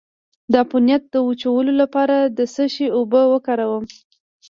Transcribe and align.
د 0.51 0.53
عفونت 0.63 1.03
د 1.09 1.15
وچولو 1.27 1.71
لپاره 1.81 2.17
د 2.37 2.39
څه 2.53 2.63
شي 2.73 2.87
اوبه 2.97 3.21
وکاروم؟ 3.33 3.85